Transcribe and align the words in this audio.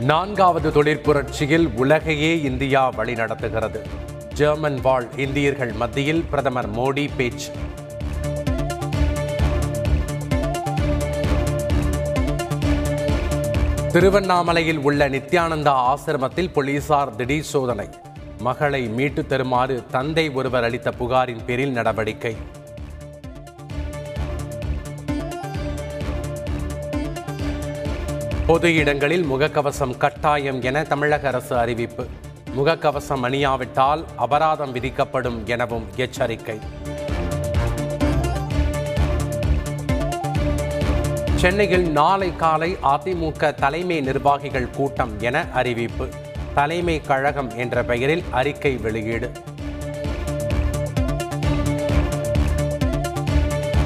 நான்காவது 0.00 0.70
தொழிற்புரட்சியில் 0.70 1.74
உலகையே 1.74 2.42
இந்தியா 2.42 2.92
வழிநடத்துகிறது. 2.92 3.80
ஜெர்மன் 4.34 4.80
வாழ் 4.80 5.06
இந்தியர்கள் 5.16 5.72
மத்தியில் 5.72 6.24
பிரதமர் 6.30 6.70
மோடி 6.70 7.08
பேச்சு. 7.16 7.52
திருவண்ணாமலையில் 13.92 14.78
உள்ள 14.78 15.08
நித்யானந்தா 15.08 15.94
ஆசிரமத்தில் 15.94 16.52
போலீசார் 16.52 17.16
திடீர் 17.16 17.42
சோதனை. 17.42 17.88
மகளை 18.38 18.88
மீட்டு 18.88 19.26
தருமாறு 19.26 19.84
தந்தை 19.90 20.30
ஒருவர் 20.30 20.64
அளித்த 20.64 20.90
புகாரின் 20.90 21.44
பேரில் 21.46 21.72
நடவடிக்கை. 21.72 22.36
பொது 28.48 28.74
இடங்களில் 28.74 29.24
முகக்கவசம் 29.24 29.96
கட்டாயம் 29.96 30.62
என 30.62 30.82
தமிழக 30.82 31.28
அரசு 31.28 31.58
அறிவிப்பு. 31.58 32.06
முகக்கவசம் 32.56 33.22
அணியாவிட்டால் 33.22 34.04
அபராதம் 34.16 34.72
விதிக்கப்படும் 34.72 35.44
எனவும் 35.44 35.86
எச்சரிக்கை. 35.96 36.58
சென்னையில் 41.34 41.90
நாளை 41.90 42.36
காலை 42.36 42.76
அதிமுக 42.82 43.54
தலைமை 43.54 44.00
நிர்வாகிகள் 44.00 44.70
கூட்டம் 44.70 45.20
என 45.20 45.44
அறிவிப்பு. 45.52 46.08
தலைமை 46.54 47.00
கழகம் 47.00 47.56
என்ற 47.56 47.84
பெயரில் 47.84 48.24
அறிக்கை 48.30 48.76
வெளியீடு. 48.76 49.30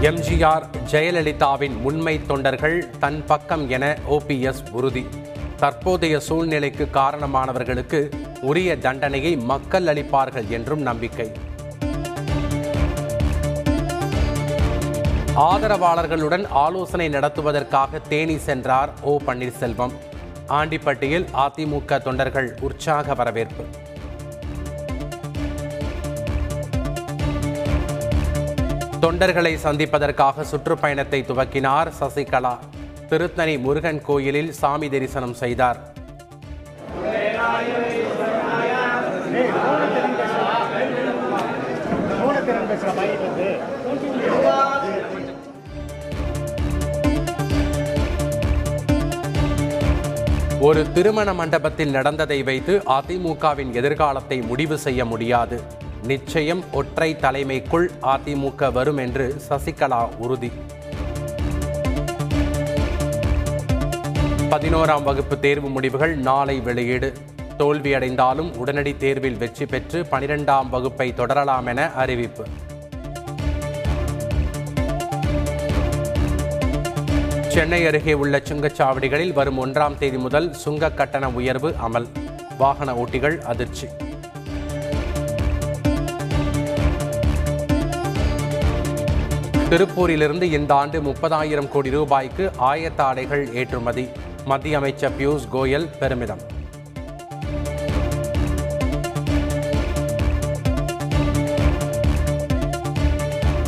எம்ஜிஆர் 0.00 0.62
ஜெயலலிதாவின் 0.90 1.76
உண்மை 1.82 2.26
தொண்டர்கள் 2.26 2.90
தன் 2.98 3.24
பக்கம் 3.26 3.70
என 3.70 3.98
ஓபிஎஸ் 4.10 4.70
உறுதி. 4.70 5.06
தற்போதைய 5.56 6.20
சூழ்நிலைக்கு 6.20 6.88
காரணமானவர்களுக்கு 6.92 8.10
உரிய 8.40 8.78
தண்டனையை 8.78 9.36
மக்கள் 9.36 9.84
அளிப்பார்கள் 9.84 10.48
என்றும் 10.48 10.80
நம்பிக்கை. 10.80 11.32
ஆதரவாளர்களுடன் 15.36 16.46
ஆலோசனை 16.48 17.08
நடத்துவதற்காக 17.08 18.00
தேனி 18.08 18.38
சென்றார் 18.38 18.92
ஓ 19.00 19.18
பன்னீர்செல்வம். 19.26 19.92
ஆண்டிப்பட்டியில் 20.48 21.26
அதிமுக 21.34 22.02
தொண்டர்கள் 22.02 22.58
உற்சாக 22.60 23.14
வரவேற்பு. 23.14 23.64
தொண்டர்களை 29.02 29.50
சந்திப்பதற்காக 29.64 30.44
சுற்றுப்பயணத்தை 30.50 31.18
துவக்கினார் 31.28 31.88
சசிகலா. 32.00 32.54
திருத்தணி 33.10 33.54
முருகன் 33.58 34.00
கோயிலில் 34.08 34.50
சாமி 34.52 34.88
தரிசனம் 34.88 35.36
செய்தார். 35.42 35.78
ஒரு 50.66 50.92
திருமண 50.92 51.34
மண்டபத்தில் 51.34 51.90
நடந்ததை 51.90 52.42
வைத்து 52.42 52.82
அதிமுகவின் 52.98 53.72
எதிர்காலத்தை 53.80 54.38
முடிவு 54.50 54.78
செய்ய 54.78 55.04
முடியாது. 55.04 55.58
நிச்சயம் 56.02 56.64
ஒற்றை 56.72 57.16
தலைமைக்குள் 57.20 57.88
அதிமுக 58.02 58.72
வரும் 58.72 58.96
என்று 58.96 59.36
சசிகலா 59.48 60.16
உறுதி. 60.16 60.50
பதினோராம் 64.50 65.02
வகுப்பு 65.02 65.40
தேர்வு 65.40 65.68
முடிவுகள் 65.68 66.16
நாளை 66.16 66.60
வெளியீடு. 66.60 67.12
தோல்வியடைந்தாலும் 67.58 68.56
உடனடி 68.56 68.96
தேர்வில் 68.96 69.36
வெற்றி 69.36 69.66
பெற்று 69.66 70.06
பனிரெண்டாம் 70.10 70.68
வகுப்பை 70.68 71.14
தொடரலாம் 71.14 71.66
என 71.66 71.92
அறிவிப்பு. 71.92 72.46
சென்னை 77.48 77.86
அருகே 77.86 78.12
உள்ள 78.12 78.42
சுங்கச்சாவடிகளில் 78.44 79.32
வரும் 79.32 79.66
ஒன்றாம் 79.66 79.98
தேதி 79.98 80.16
முதல் 80.16 80.52
சுங்க 80.52 80.90
கட்டண 80.90 81.28
உயர்வு 81.28 81.74
அமல். 81.88 82.06
வாகன 82.58 82.94
ஓட்டிகள் 82.94 83.38
அதிர்ச்சி. 83.38 83.86
திருப்பூரிலிருந்து 89.70 90.46
இந்த 90.56 90.74
ஆண்டு 90.74 90.98
முப்பதாயிரம் 91.06 91.68
கோடி 91.72 91.90
ரூபாய்க்கு 91.90 92.44
ஆயத்த 92.68 93.00
ஆடைகள் 93.06 93.42
ஏற்றுமதி. 93.60 94.04
மத்திய 94.50 94.76
அமைச்சர் 94.80 95.14
பியூஷ் 95.18 95.46
கோயல் 95.54 95.88
பெருமிதம். 96.00 96.42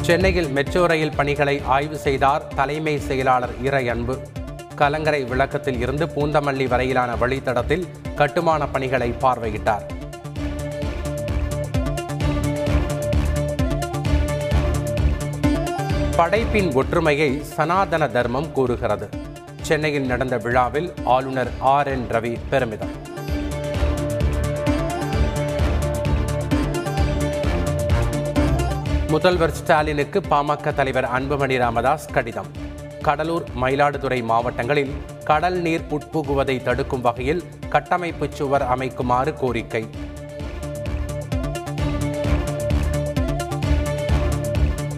சென்னையில் 0.07 0.49
மெட்ரோ 0.49 0.87
ரயில் 0.87 1.17
பணிகளை 1.17 1.61
ஆய்வு 1.77 1.99
செய்தார் 2.07 2.47
தலைமை 2.55 2.99
செயலாளர் 3.09 3.55
இறை 3.63 3.85
அன்பு 3.89 4.17
கலங்கரை 4.75 5.25
விளக்கத்தில் 5.25 5.81
இருந்து 5.81 6.07
பூந்தமல்லி 6.07 6.69
வரையிலான 6.69 7.13
வழித்தடத்தில் 7.15 7.87
கட்டுமான 8.15 8.69
பணிகளை 8.69 9.13
பார்வையிட்டார். 9.25 9.87
படைப்பின் 16.19 16.75
ஒற்றுமையை 16.75 17.43
சனாதன 17.43 18.09
தர்மம் 18.09 18.53
கூறுகிறது. 18.53 19.09
சென்னையில் 19.63 20.07
நடந்த 20.07 20.37
விழாவில் 20.37 20.93
ஆளுநர் 21.05 21.51
ஆர் 21.61 21.87
என் 21.87 22.07
ரவி 22.11 22.39
பெருமிதம். 22.51 22.95
முதல்வர் 29.09 29.51
ஸ்டாலினுக்கு 29.51 30.21
பாமக 30.31 30.75
தலைவர் 30.75 31.05
அன்புமணி 31.05 31.59
ராமதாஸ் 31.59 32.09
கடிதம். 32.13 32.51
கடலூர் 33.03 33.45
மயிலாடுதுறை 33.61 34.23
மாவட்டங்களில் 34.23 34.95
கடல் 35.25 35.61
நீர் 35.61 35.87
உட்புகுவதை 35.91 36.63
தடுக்கும் 36.63 37.01
வகையில் 37.01 37.45
கட்டமைப்பு 37.69 38.29
சுவர் 38.33 38.63
அமைக்குமாறு 38.63 39.35
கோரிக்கை. 39.35 39.89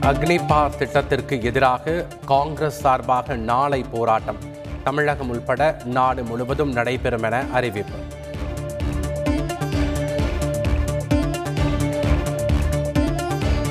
அக்னிபார் 0.09 0.77
திட்டத்திற்கு 0.77 1.43
எதிராக 1.43 2.07
காங்கிரஸ் 2.27 2.81
சார்பாக 2.81 3.37
நாளை 3.37 3.85
போராட்டம். 3.91 4.37
தமிழகம் 4.85 5.29
உள்பட 5.29 5.77
நாடு 5.85 6.25
முழுவதும் 6.25 6.73
நடைபெறும் 6.73 7.23
என 7.23 7.45
அறிவிப்பு. 7.53 7.99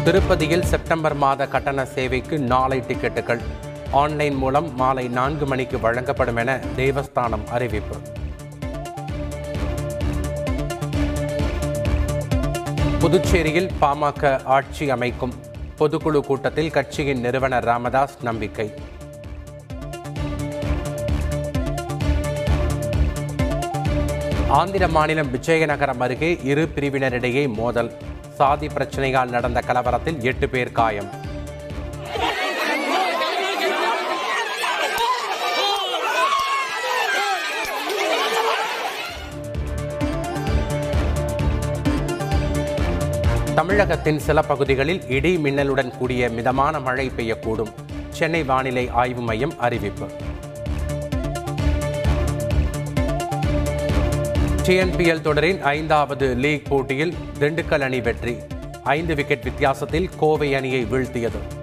திருப்பதியில் 0.04 0.62
செப்டம்பர் 0.62 1.14
மாத 1.14 1.48
கட்டண 1.48 1.86
சேவைக்கு 1.86 2.40
நாளை 2.40 2.80
டிக்கெட்டுகள். 2.80 3.42
ஆன்லைன் 3.92 4.36
மூலம் 4.36 4.76
மாலை 4.76 5.08
நான்கு 5.08 5.46
மணிக்கு 5.46 5.80
வழங்கப்படும் 5.80 6.36
என 6.36 6.60
தேவஸ்தானம் 6.76 7.48
அறிவிப்பு. 7.50 7.98
புதுச்சேரியில் 13.00 13.72
பாமக 13.82 14.44
ஆட்சி 14.44 14.90
அமைக்கும். 14.90 15.48
பொதுக்குழு 15.80 16.20
கூட்டத்தில் 16.20 16.72
கட்சியின் 16.72 17.20
நிறுவனர் 17.20 17.64
ராமதாஸ் 17.64 18.18
நம்பிக்கை. 18.22 18.74
ஆந்திர 24.48 24.88
மாநிலம் 24.88 25.34
விஜயநகரம் 25.34 26.00
அருகே 26.00 26.40
இரு 26.44 26.70
பிரிவினரிடையே 26.76 27.54
மோதல். 27.54 27.92
சாதி 28.36 28.68
பிரச்சனையால் 28.68 29.30
நடந்த 29.30 29.62
கலவரத்தில் 29.68 30.22
எட்டு 30.22 30.50
பேர் 30.50 30.72
காயம். 30.72 31.28
தமிழகத்தின் 43.60 44.20
சில 44.20 44.42
பகுதிகளில் 44.42 45.08
இடி 45.08 45.38
மின்னலுடன் 45.38 45.98
கூடிய 45.98 46.30
மிதமான 46.30 46.80
மழை 46.80 47.12
பெய்யக்கூடும். 47.18 47.74
சென்னை 48.10 48.44
வானிலை 48.44 48.90
ஆய்வு 48.90 49.22
மையம் 49.22 49.60
அறிவிப்பு. 49.60 50.08
டிஎன்பிஎல் 54.64 55.22
தொடரின் 55.22 55.62
ஐந்தாவது 55.62 56.36
லீக் 56.36 56.66
போட்டியில் 56.70 57.14
திண்டுக்கல் 57.40 57.80
அணி 57.80 58.02
வெற்றி. 58.02 58.38
ஐந்து 58.84 59.16
விக்கெட் 59.16 59.44
வித்தியாசத்தில் 59.44 60.10
கோவை 60.18 60.56
அணியை 60.56 60.86
வீழ்த்தியது. 60.86 61.59